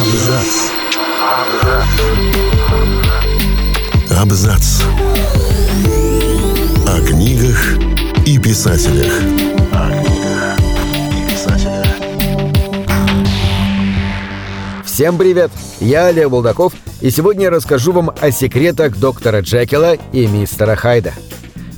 [0.00, 0.70] Абзац.
[4.10, 4.82] Абзац.
[6.86, 7.78] О книгах
[8.26, 9.12] и писателях.
[14.84, 15.50] Всем привет!
[15.80, 21.14] Я Олег Булдаков, и сегодня я расскажу вам о секретах доктора Джекила и мистера Хайда.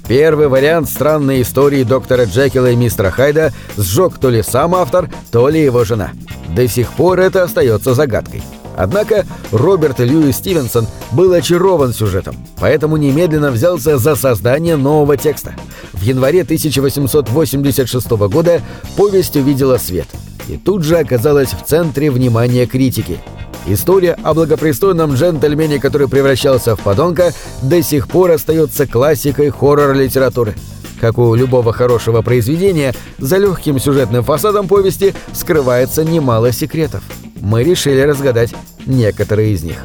[0.08, 5.48] Первый вариант странной истории доктора Джекила и мистера Хайда сжег то ли сам автор, то
[5.48, 6.10] ли его жена.
[6.54, 8.42] До сих пор это остается загадкой.
[8.76, 15.54] Однако Роберт Льюис Стивенсон был очарован сюжетом, поэтому немедленно взялся за создание нового текста.
[15.92, 18.62] В январе 1886 года
[18.96, 20.06] повесть увидела свет
[20.48, 23.18] и тут же оказалась в центре внимания критики.
[23.66, 30.54] История о благопристойном джентльмене, который превращался в подонка, до сих пор остается классикой хоррор-литературы.
[31.02, 37.02] Как у любого хорошего произведения, за легким сюжетным фасадом повести скрывается немало секретов.
[37.40, 38.54] Мы решили разгадать
[38.86, 39.84] некоторые из них.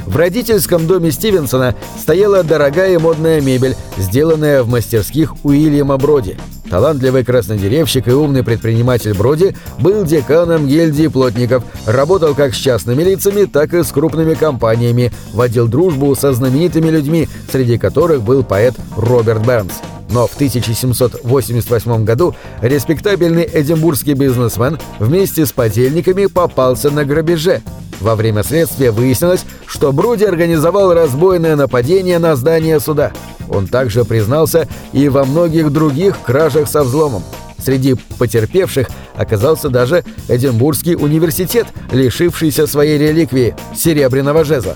[0.00, 6.36] В родительском доме Стивенсона стояла дорогая модная мебель, сделанная в мастерских Уильяма Броди.
[6.68, 13.46] Талантливый краснодеревщик и умный предприниматель Броди был деканом гильдии плотников, работал как с частными лицами,
[13.46, 19.46] так и с крупными компаниями, водил дружбу со знаменитыми людьми, среди которых был поэт Роберт
[19.46, 19.72] Бернс.
[20.12, 27.62] Но в 1788 году респектабельный эдинбургский бизнесмен вместе с подельниками попался на грабеже.
[27.98, 33.12] Во время следствия выяснилось, что Броди организовал разбойное нападение на здание суда.
[33.48, 37.22] Он также признался и во многих других кражах со взломом.
[37.58, 44.74] Среди потерпевших оказался даже Эдинбургский университет, лишившийся своей реликвии– серебряного жезла.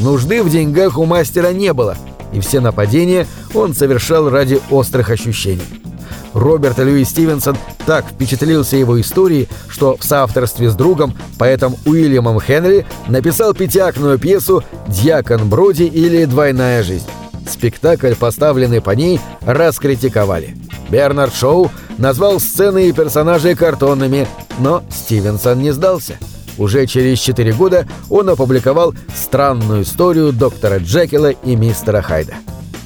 [0.00, 1.96] Нужды в деньгах у мастера не было,
[2.32, 5.62] и все нападения он совершал ради острых ощущений.
[6.34, 12.86] Роберт Льюис Стивенсон так впечатлился его историей, что в соавторстве с другом, поэтом Уильямом Хенри,
[13.08, 17.06] написал пятиактную пьесу «Дьякон Броди» или «Двойная жизнь».
[17.48, 20.56] Спектакль, поставленный по ней, раскритиковали.
[20.90, 24.26] Бернард Шоу назвал сцены и персонажей картонными,
[24.58, 26.16] но Стивенсон не сдался.
[26.58, 32.34] Уже через четыре года он опубликовал странную историю доктора Джекила и мистера Хайда.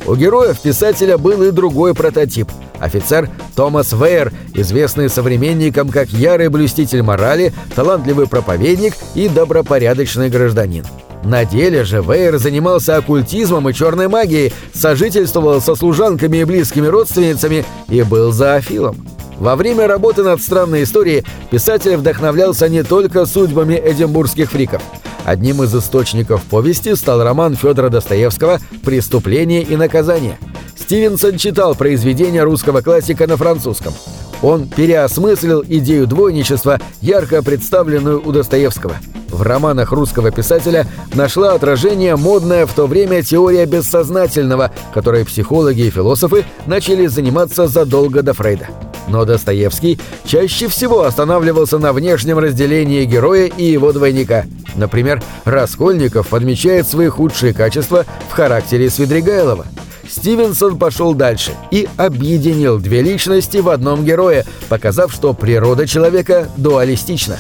[0.07, 2.49] У героев писателя был и другой прототип–
[2.81, 10.85] офицер Томас Вейер, известный современникам как ярый блюститель морали, талантливый проповедник и добропорядочный гражданин.
[11.25, 17.65] На деле же Вейер занимался оккультизмом и черной магией, сожительствовал со служанками и близкими родственницами
[17.89, 19.07] и был зоофилом.
[19.39, 24.83] Во время работы над странной историей писатель вдохновлялся не только судьбами эдинбургских фриков.
[25.25, 30.39] Одним из источников повести стал роман Федора Достоевского «Преступление и наказание».
[30.77, 33.93] Стивенсон читал произведения русского классика на французском.
[34.41, 38.95] Он переосмыслил идею двойничества, ярко представленную у Достоевского.
[39.29, 45.91] В романах русского писателя нашла отражение модная в то время теория бессознательного, которой психологи и
[45.91, 48.69] философы начали заниматься задолго до Фрейда.
[49.09, 54.47] Но Достоевский чаще всего останавливался на внешнем разделении героя и его двойника.
[54.75, 59.67] Например, Раскольников подмечает свои худшие качества в характере Свидригайлова.
[60.09, 67.39] Стивенсон пошел дальше и объединил две личности в одном герое, показав, что природа человека дуалистична.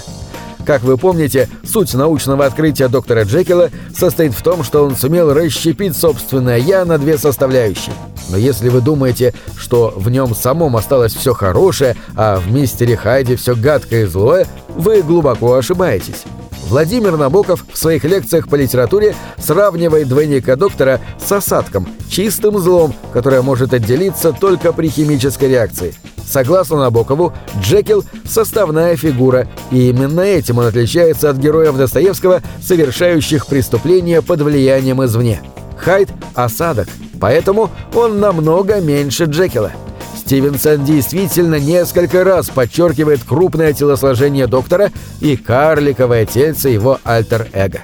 [0.64, 5.96] Как вы помните, суть научного открытия доктора Джекила состоит в том, что он сумел расщепить
[5.96, 7.94] собственное «я» на две составляющие.
[8.28, 13.36] Но если вы думаете, что в нем самом осталось все хорошее, а в мистере Хайде
[13.36, 16.24] все гадкое и злое, вы глубоко ошибаетесь.
[16.68, 23.42] Владимир Набоков в своих лекциях по литературе сравнивает двойника доктора с осадком, чистым злом, которое
[23.42, 25.94] может отделиться только при химической реакции.
[26.26, 27.32] Согласно Набокову,
[27.62, 35.04] Джекил– составная фигура, и именно этим он отличается от героев Достоевского, совершающих преступления под влиянием
[35.04, 35.40] извне.
[35.76, 36.88] Хайд– осадок,
[37.20, 39.72] поэтому он намного меньше Джекила–
[40.26, 44.90] Стивенсон действительно несколько раз подчеркивает крупное телосложение доктора
[45.20, 47.78] и карликовое тельце его альтер-эго.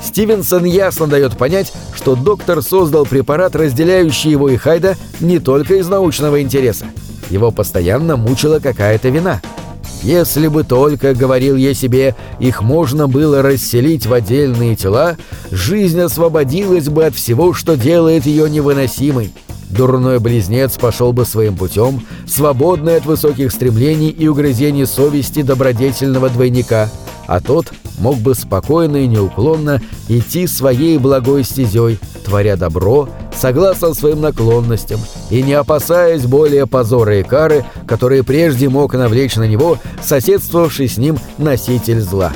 [0.00, 5.88] Стивенсон ясно дает понять, что доктор создал препарат, разделяющий его и Хайда не только из
[5.88, 6.86] научного интереса.
[7.30, 9.42] Его постоянно мучила какая-то вина.
[10.02, 15.16] Если бы только, говорил я себе, их можно было расселить в отдельные тела,
[15.50, 19.32] жизнь освободилась бы от всего, что делает ее невыносимой.
[19.70, 26.90] Дурной близнец пошел бы своим путем, свободный от высоких стремлений и угрызений совести добродетельного двойника,
[27.26, 34.20] а тот мог бы спокойно и неуклонно идти своей благой стезей, творя добро согласно своим
[34.20, 35.00] наклонностям
[35.30, 40.98] и не опасаясь более позора и кары, которые прежде мог навлечь на него соседствовавший с
[40.98, 42.32] ним носитель зла.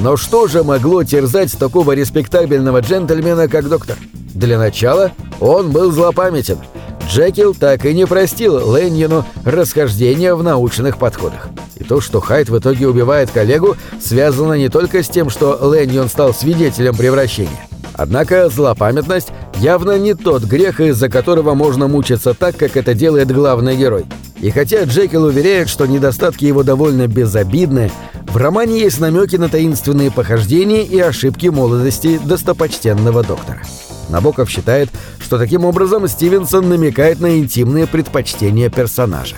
[0.00, 3.96] Но что же могло терзать такого респектабельного джентльмена, как доктор?
[4.34, 6.58] Для начала он был злопамятен.
[7.06, 11.48] Джекил так и не простил Лэньону расхождения в научных подходах.
[11.76, 16.08] И то, что Хайд в итоге убивает коллегу, связано не только с тем, что Лэньон
[16.08, 17.66] стал свидетелем превращения.
[17.94, 19.28] Однако злопамятность
[19.60, 24.06] явно не тот грех, из-за которого можно мучиться так, как это делает главный герой.
[24.40, 27.90] И хотя Джекил уверяет, что недостатки его довольно безобидны,
[28.26, 33.60] в романе есть намеки на таинственные похождения и ошибки молодости достопочтенного доктора.
[34.08, 34.88] Набоков считает,
[35.20, 39.36] что таким образом Стивенсон намекает на интимные предпочтения персонажа.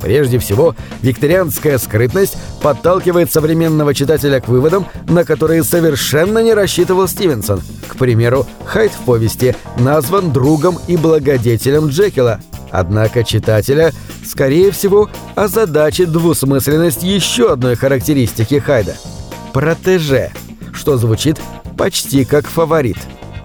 [0.00, 7.60] Прежде всего, викторианская скрытность подталкивает современного читателя к выводам, на которые совершенно не рассчитывал Стивенсон.
[7.86, 13.92] К примеру, Хайд в повести назван другом и благодетелем Джекила, однако читателя–
[14.24, 18.96] скорее всего, озадачит двусмысленность еще одной характеристики Хайда–
[19.52, 20.30] протеже,
[20.72, 21.40] что звучит
[21.76, 22.98] почти как фаворит.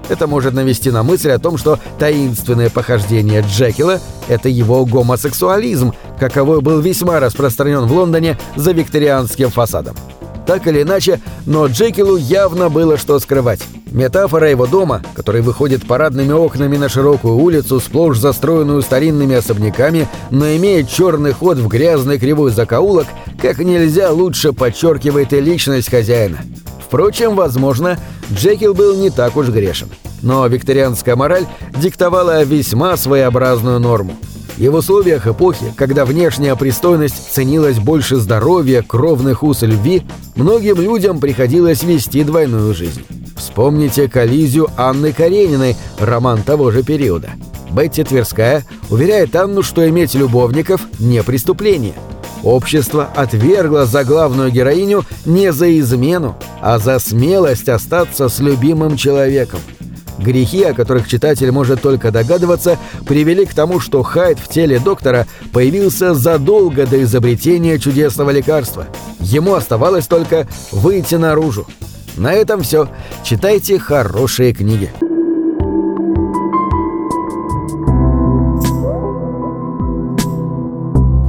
[0.10, 6.62] Это может навести на мысль о том, что таинственное похождение Джекила– это его гомосексуализм, каковой
[6.62, 9.96] был весьма распространен в Лондоне за викторианским фасадом.
[10.46, 13.62] Так или иначе, но Джекилу явно было что скрывать.
[13.92, 20.48] Метафора его дома, который выходит парадными окнами на широкую улицу, сплошь застроенную старинными особняками, но
[20.56, 23.08] имеет черный ход в грязный кривой закоулок,
[23.42, 26.40] как нельзя лучше подчеркивает и личность хозяина.
[26.96, 28.00] Впрочем, возможно,
[28.32, 29.90] Джекил был не так уж грешен.
[30.22, 31.46] Но викторианская мораль
[31.78, 34.16] диктовала весьма своеобразную норму.
[34.58, 40.04] И в условиях эпохи, когда внешняя пристойность ценилась больше здоровья, кровных уз и любви,
[40.38, 43.04] многим людям приходилось вести двойную жизнь.
[43.36, 47.32] Вспомните коллизию Анны Карениной, роман того же периода.
[47.72, 51.96] Бетти Тверская уверяет Анну, что иметь любовников– не преступление.
[52.42, 59.60] Общество отвергло за главную героиню не за измену, а за смелость остаться с любимым человеком–
[60.18, 65.28] Грехи, о которых читатель может только догадываться, привели к тому, что Хайд в теле доктора
[65.52, 68.88] появился задолго до изобретения чудесного лекарства.
[69.19, 71.68] Ему оставалось только выйти наружу.
[72.16, 72.88] На этом все.
[73.24, 74.92] Читайте хорошие книги.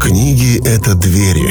[0.00, 1.50] Книги— это двери,